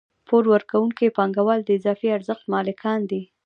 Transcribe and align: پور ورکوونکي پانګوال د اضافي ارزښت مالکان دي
پور 0.27 0.43
ورکوونکي 0.53 1.13
پانګوال 1.17 1.59
د 1.63 1.69
اضافي 1.79 2.07
ارزښت 2.17 2.43
مالکان 2.53 2.99
دي 3.11 3.21